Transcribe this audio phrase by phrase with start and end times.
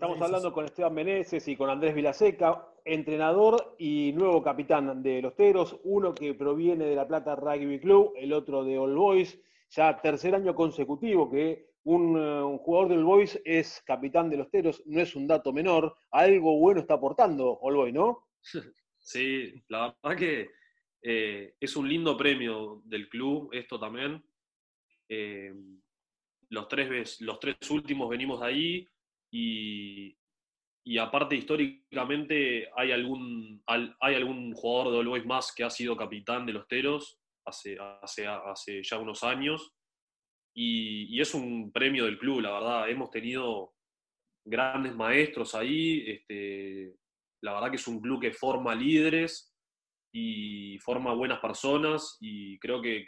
[0.00, 5.36] Estamos hablando con Esteban Meneses y con Andrés Vilaseca, entrenador y nuevo capitán de los
[5.36, 10.00] Teros, uno que proviene de La Plata Rugby Club, el otro de All Boys, ya
[10.00, 15.02] tercer año consecutivo que un, eh, jugador del Boys es capitán de los Teros, no
[15.02, 18.26] es un dato menor, algo bueno está aportando All Boys, ¿no?
[18.96, 20.50] Sí, la verdad que
[21.02, 24.24] eh, es un lindo premio del club, esto también.
[25.10, 25.52] Eh,
[26.48, 28.88] los, tres, los tres últimos venimos de ahí,
[29.30, 30.16] y,
[30.98, 36.52] aparte históricamente hay algún, hay algún jugador de All más que ha sido capitán de
[36.52, 39.72] los Teros hace, hace, hace ya unos años
[40.54, 42.90] y, es un premio del club, la verdad.
[42.90, 43.74] Hemos tenido
[44.44, 46.96] grandes maestros ahí, este,
[47.42, 49.54] la verdad que es un club que forma líderes
[50.12, 53.04] y forma buenas personas y creo que,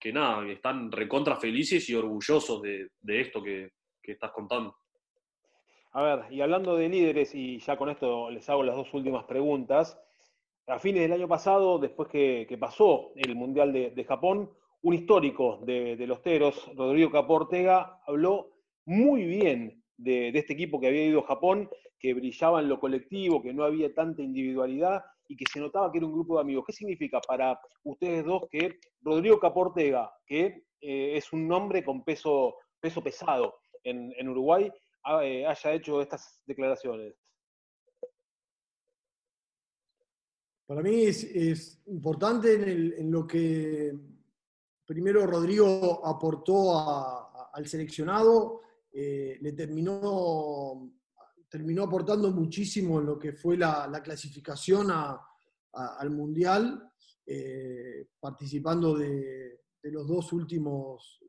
[0.00, 3.72] que, nada, están recontra felices y orgullosos de, esto que
[4.02, 4.74] estás contando.
[5.96, 9.24] A ver, y hablando de líderes, y ya con esto les hago las dos últimas
[9.24, 9.98] preguntas.
[10.66, 14.50] A fines del año pasado, después que, pasó el Mundial de, Japón,
[14.82, 21.06] un histórico de, los Teros, Rodrigo Caportega, habló muy bien de, este equipo que había
[21.06, 25.46] ido a Japón, que brillaba en lo colectivo, que no había tanta individualidad y que
[25.50, 26.66] se notaba que era un grupo de amigos.
[26.66, 32.56] ¿Qué significa para ustedes dos que Rodrigo Caportega, que eh, es un nombre con peso,
[32.80, 34.70] peso pesado en, en Uruguay,
[35.06, 37.14] haya hecho estas declaraciones?
[40.66, 43.96] Para mí es, importante en, lo que
[44.84, 46.76] primero Rodrigo aportó
[47.54, 50.92] al seleccionado, eh, le terminó,
[51.48, 56.90] terminó aportando muchísimo en lo que fue la, clasificación al Mundial,
[57.24, 61.20] eh, participando de, los dos últimos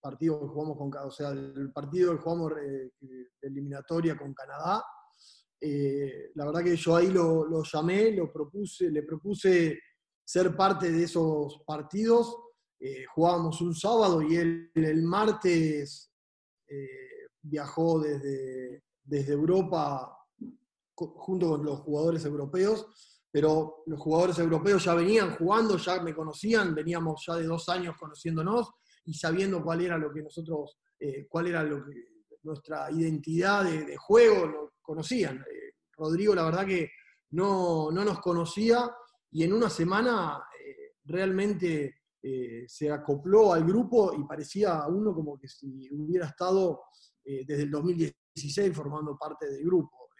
[0.00, 4.82] partido que jugamos con, o sea, el partido que jugamos eh, de eliminatoria con Canadá.
[5.60, 9.78] Eh, la verdad que yo ahí lo, llamé, lo propuse, le propuse
[10.24, 12.36] ser parte de esos partidos.
[12.80, 16.08] Eh, jugábamos un sábado y él el martes
[17.42, 20.16] viajó desde, desde Europa
[20.94, 22.86] junto con los jugadores europeos,
[23.30, 27.96] pero los jugadores europeos ya venían jugando, ya me conocían, veníamos ya de dos años
[27.98, 28.70] conociéndonos
[29.04, 32.10] y sabiendo cuál era lo que nosotros, eh, cuál era lo que,
[32.42, 35.38] nuestra identidad de, juego, lo conocían.
[35.38, 36.90] Eh, Rodrigo, la verdad que
[37.32, 38.90] no, nos conocía
[39.30, 41.96] y en una semana eh, realmente
[42.66, 46.82] se acopló al grupo y parecía uno como que si hubiera estado
[47.24, 50.10] desde el 2016 formando parte del grupo.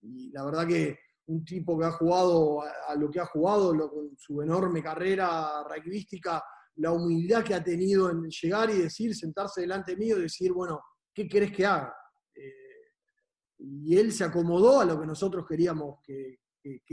[0.00, 0.98] y la verdad que
[1.30, 6.42] un tipo que ha jugado a, lo que ha jugado, con su enorme carrera rugbyística,
[6.80, 10.80] la humildad que ha tenido en llegar y decir, sentarse delante mío y decir, bueno,
[11.12, 11.94] ¿qué querés que haga?
[12.34, 12.92] Eh,
[13.58, 16.38] y él se acomodó a lo que nosotros queríamos, que,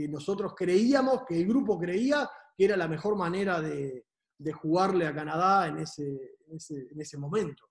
[0.08, 4.04] nosotros creíamos, que el grupo creía que era la mejor manera de,
[4.60, 7.64] jugarle a Canadá en ese, en ese, momento.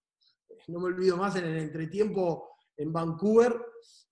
[0.67, 3.55] No me olvido más en el entretiempo en Vancouver,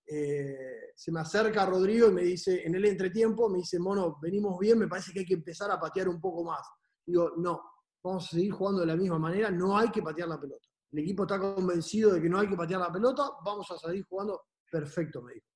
[0.07, 4.57] eh, se me acerca Rodrigo y me dice, en el entretiempo, me dice, mono, venimos
[4.59, 6.61] bien, me parece que hay que empezar a patear un poco más.
[7.05, 7.61] Digo, no,
[8.09, 10.67] vamos a seguir jugando de la misma manera, no hay que patear la pelota.
[10.91, 14.05] El equipo está convencido de que no hay que patear la pelota, vamos a seguir
[14.05, 15.47] jugando perfecto, me dijo.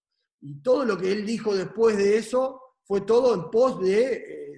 [0.42, 4.58] Y todo lo que él dijo después de eso fue todo en pos de, eh,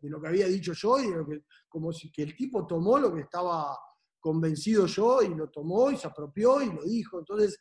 [0.00, 2.66] de lo que había dicho yo y de lo que, como si que el tipo
[2.66, 3.78] tomó lo que estaba
[4.18, 7.18] convencido yo y lo tomó y se apropió y lo dijo.
[7.18, 7.58] Entonces,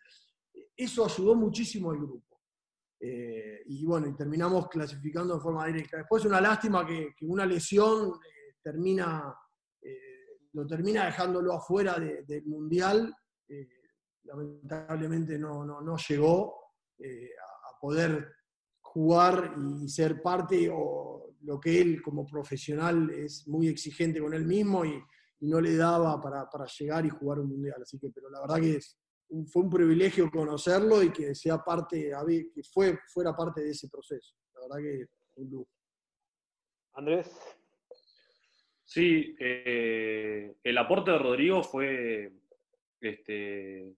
[0.76, 2.40] eso ayudó muchísimo al grupo.
[3.00, 5.98] Eh, y bueno, y terminamos clasificando de forma directa.
[5.98, 9.36] Después una lástima que, una lesión eh, termina
[10.54, 13.14] lo termina dejándolo afuera del Mundial.
[13.48, 13.68] Eh,
[14.24, 16.56] lamentablemente no, no, llegó
[16.98, 18.34] eh, a, poder
[18.82, 24.46] jugar y ser parte, o lo que él como profesional es muy exigente con él
[24.46, 25.02] mismo y,
[25.44, 27.82] no le daba para, llegar y jugar un Mundial.
[27.82, 28.96] Así que, pero la verdad que es,
[29.52, 32.12] fue un privilegio conocerlo y que sea parte,
[32.54, 34.36] que fue, fuera parte de ese proceso.
[34.54, 35.08] La verdad que
[35.38, 35.72] un lujo.
[36.94, 37.32] Andrés.
[38.94, 42.30] Sí, eh, el aporte de Rodrigo fue,
[43.00, 43.96] este,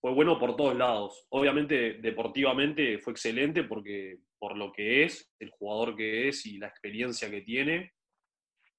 [0.00, 1.26] fue bueno por todos lados.
[1.28, 6.68] Obviamente, deportivamente fue excelente porque por lo que es, el jugador que es y la
[6.68, 7.92] experiencia que tiene.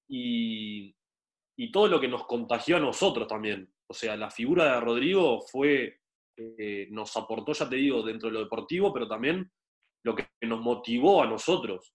[0.08, 0.96] Y,
[1.72, 3.72] todo lo que nos contagió a nosotros también.
[3.88, 6.00] O sea, la figura de Rodrigo fue,
[6.36, 9.48] eh, nos aportó, ya te digo, dentro de lo deportivo, pero también
[10.02, 11.94] lo que nos motivó a nosotros.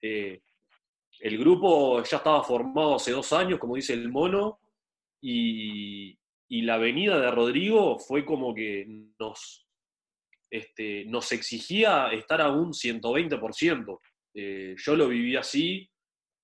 [0.00, 0.40] Eh,
[1.20, 4.60] el grupo ya estaba formado hace dos años, como dice el mono,
[5.20, 6.18] y,
[6.48, 8.86] la venida de Rodrigo fue como que
[9.18, 9.66] nos,
[10.50, 11.02] este,
[11.32, 14.00] exigía estar a un 120%.
[14.34, 15.90] Eh, yo lo viví así.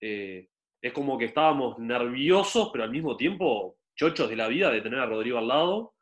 [0.00, 0.48] Eh,
[0.82, 4.98] es como que estábamos nerviosos, pero al mismo tiempo chochos de la vida de tener
[4.98, 5.94] a Rodrigo al lado.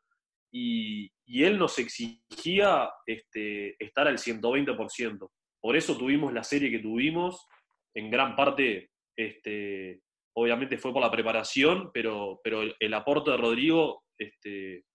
[0.51, 5.29] Y, él nos exigía este, estar al 120%.
[5.61, 7.47] Por eso tuvimos la serie que tuvimos.
[7.95, 10.01] En gran parte, este,
[10.35, 14.85] obviamente fue por la preparación, pero, pero el, aporte de Rodrigo este,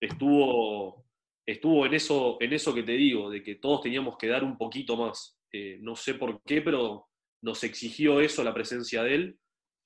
[0.00, 1.04] estuvo,
[1.46, 4.56] estuvo en, eso, en eso que te digo, de que todos teníamos que dar un
[4.56, 5.38] poquito más.
[5.52, 7.08] Eh, no sé por qué, pero
[7.42, 9.38] nos exigió eso la presencia de él.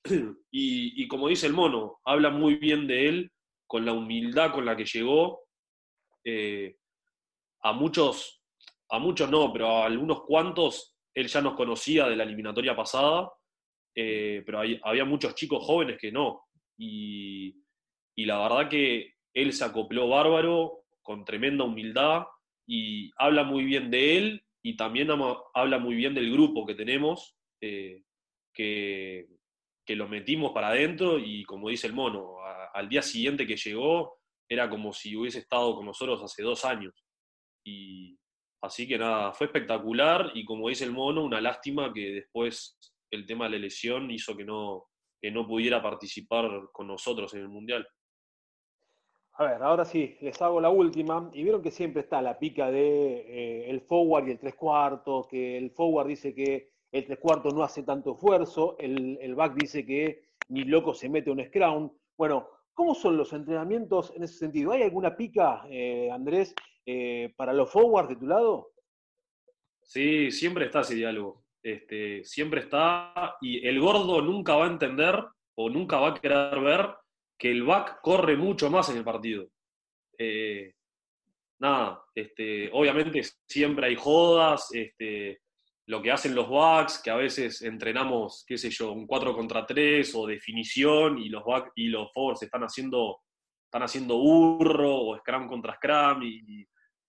[0.56, 3.32] Y, como dice el mono, habla muy bien de él,
[3.66, 5.42] con la humildad con la que llegó.
[6.24, 6.76] Eh,
[7.62, 8.42] a muchos,
[8.90, 13.30] a muchos no, pero a algunos cuantos él ya nos conocía de la eliminatoria pasada,
[13.94, 16.42] eh, pero había muchos chicos jóvenes que no.
[16.76, 17.54] Y,
[18.16, 22.24] la verdad que él se acopló bárbaro, con tremenda humildad,
[22.66, 25.08] y habla muy bien de él y también
[25.54, 28.02] habla muy bien del grupo que tenemos, eh,
[28.52, 29.28] que,
[29.84, 32.36] que, lo metimos para adentro y como dice el mono,
[32.72, 34.16] al día siguiente que llegó
[34.48, 37.04] era como si hubiese estado con nosotros hace dos años.
[37.66, 38.16] Y
[38.64, 42.78] así que nada, fue espectacular y como dice el mono, una lástima que después
[43.10, 44.86] el tema de la lesión hizo que no,
[45.20, 47.86] que no pudiera participar con nosotros en el Mundial.
[49.36, 51.28] A ver, ahora sí, les hago la última.
[51.32, 55.26] Y vieron que siempre está la pica de eh, el forward y el tres cuartos,
[55.26, 59.84] que el forward dice que el tres cuartos no hace tanto esfuerzo, el, back dice
[59.84, 61.90] que ni loco se mete un scrum.
[62.16, 64.72] Bueno, ¿cómo son los entrenamientos en ese sentido?
[64.72, 66.54] ¿Hay alguna pica, eh, Andrés,
[66.84, 68.72] eh, para los forwards de tu lado?
[69.82, 71.44] Sí, siempre está ese diálogo.
[71.62, 75.24] Este, siempre está, y el gordo nunca va a entender
[75.56, 76.94] o nunca va a querer ver
[77.38, 79.48] que el back corre mucho más en el partido.
[80.18, 80.74] Eh,
[81.58, 85.40] nada, este, obviamente siempre hay jodas, este,
[85.86, 89.66] lo que hacen los backs, que a veces entrenamos, qué sé yo, un 4 contra
[89.66, 93.20] 3 o definición y los back y los forwards están haciendo,
[93.64, 96.66] están haciendo burro o scrum contra scrum y,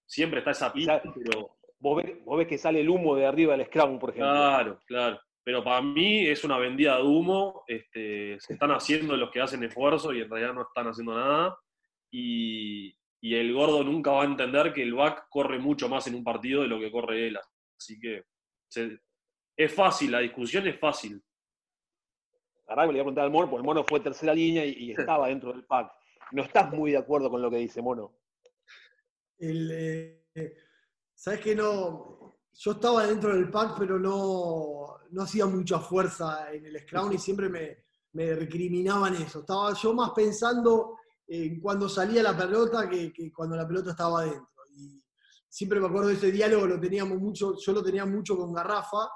[0.08, 1.58] siempre está esa pista, pero...
[1.80, 4.32] Vos ves, vos ves, que sale el humo de arriba del scrum, por ejemplo.
[4.32, 7.64] Claro, claro pero para mí es una vendida de humo.
[7.68, 11.56] Este, se están haciendo los que hacen esfuerzo y en realidad no están haciendo nada.
[12.12, 16.24] Y, el gordo nunca va a entender que el back corre mucho más en un
[16.24, 17.38] partido de lo que corre él.
[17.78, 18.24] Así que
[19.56, 21.24] es fácil, la discusión es fácil.
[22.68, 25.28] Ahora le voy a preguntar al mono, porque el mono fue tercera línea y, estaba
[25.28, 25.92] dentro del pack.
[26.32, 28.18] No estás muy de acuerdo con lo que dice mono.
[29.38, 30.24] Eh,
[31.14, 32.16] ¿Sabes que no?
[32.58, 37.18] yo estaba dentro del pack, pero no, no hacía mucha fuerza en el scrum y
[37.18, 39.42] siempre me, me, recriminaban eso.
[39.42, 40.98] Estaba yo más pensando
[41.28, 44.55] en cuando salía la pelota que, cuando la pelota estaba adentro.
[45.56, 49.08] Siempre me acuerdo de ese diálogo, lo teníamos mucho, yo lo tenía mucho con Garrafa,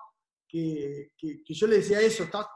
[0.47, 2.47] que, que, yo le decía eso, está,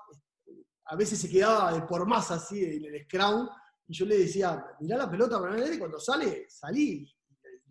[0.86, 3.50] a veces se quedaba de por más así en el scrum,
[3.86, 7.06] y yo le decía, mirá la pelota para y cuando sale, salí.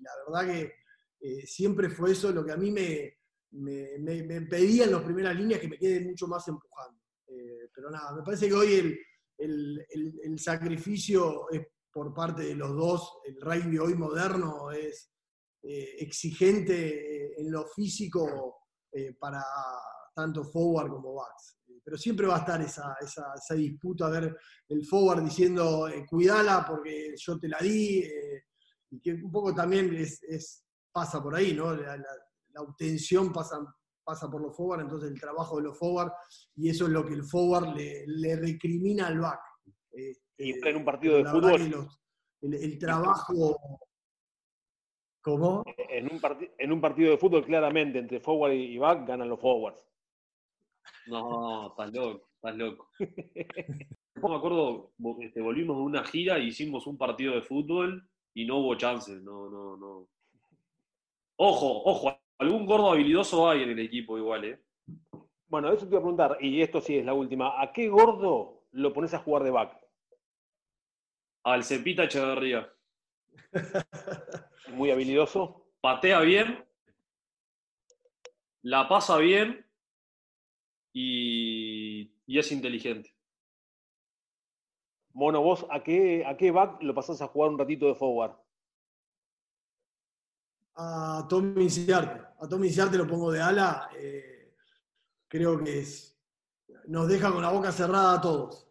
[0.00, 0.75] La verdad que
[1.19, 3.16] eh, siempre fue eso lo que a mí me,
[3.52, 7.00] me, pedía en las primeras líneas que me quede mucho más empujando.
[7.26, 8.99] Eh, pero nada, me parece que hoy
[9.38, 15.09] el, el, sacrificio es por parte de los dos, el rugby hoy moderno es
[15.62, 18.59] eh, exigente en lo físico
[19.19, 19.42] para
[20.14, 21.59] tanto forward como backs.
[21.85, 24.37] Pero siempre va a estar esa, esa, esa disputa, a ver
[24.69, 28.04] el forward diciendo, cuidala porque yo te la di,
[28.90, 31.75] y que un poco también es, es pasa por ahí, ¿no?
[31.75, 31.97] La,
[32.59, 33.59] obtención pasa,
[34.04, 36.12] pasa por los forward, entonces el trabajo de los forward,
[36.54, 39.40] y eso es lo que el forward le, recrimina al back.
[40.37, 41.88] y este, en un partido de fútbol.
[42.42, 43.59] el, trabajo.
[45.23, 45.62] ¿Cómo?
[45.88, 46.21] En un,
[46.59, 49.81] en un partido de fútbol, claramente, entre forward y back, ganan los forwards.
[51.07, 52.91] No, estás loco, estás loco.
[54.14, 58.45] No me acuerdo, este, volvimos de una gira y hicimos un partido de fútbol y
[58.45, 60.09] no hubo chances, no, no, no.
[61.38, 64.62] Ojo, ojo, algún gordo habilidoso hay en el equipo igual, ¿eh?
[65.49, 67.61] Bueno, eso te iba a preguntar, y esto sí es la última.
[67.61, 69.76] ¿A qué gordo lo pones a jugar de back?
[71.43, 72.73] Al Cepita Echeverría.
[74.69, 75.66] Muy habilidoso.
[75.81, 76.64] Patea bien,
[78.62, 79.66] la pasa bien
[80.92, 83.14] y, es inteligente.
[85.12, 88.42] Mono, vos, ¿a qué, ¿a qué back lo pasás a jugar un ratito de forward?
[90.76, 92.23] a Tommy Ciarte.
[92.40, 93.90] A Tommy Ciarte lo pongo de ala.
[93.97, 94.54] Eh,
[95.28, 96.19] creo que es,
[96.87, 98.69] nos deja con la boca cerrada a todos.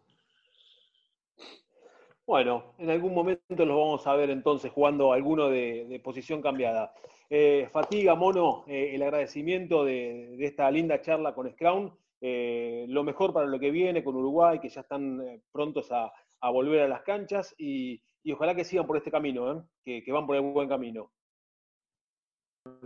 [2.32, 6.94] Bueno, en algún momento los vamos a ver entonces jugando alguno de, posición cambiada.
[7.28, 11.94] Eh, fatiga, Mono, eh, el agradecimiento de, esta linda charla con Scrown.
[12.22, 16.10] Eh, lo mejor para lo que viene con Uruguay, que ya están prontos a,
[16.50, 20.40] volver a las canchas y, ojalá que sigan por este camino, que, van por el
[20.40, 21.12] buen camino.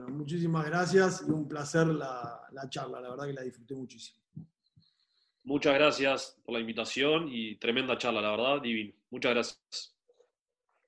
[0.08, 4.25] muchísimas gracias y un placer la, la charla, la verdad que la disfruté muchísimo.
[5.46, 8.92] Muchas gracias por la invitación y tremenda charla, la verdad, divino.
[9.10, 9.96] Muchas gracias.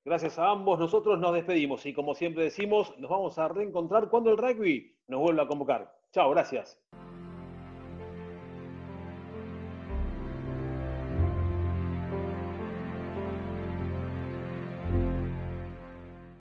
[0.05, 0.81] Gracias a ambos.
[0.81, 5.21] Nosotros nos despedimos y como siempre decimos, nos vamos a reencontrar cuando el rugby nos
[5.21, 5.95] vuelva a convocar.
[6.13, 6.77] Chao, gracias.